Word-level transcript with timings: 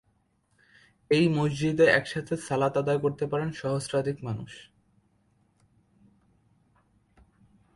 এই 1.11 1.25
মসজিদে 1.29 1.85
একসাথে 1.89 2.33
সালাত 2.47 2.73
আদায় 2.77 2.99
করতে 2.99 3.25
পারেন 3.27 3.49
সহস্রাধিক 3.51 4.17
মানুষ। 4.23 4.51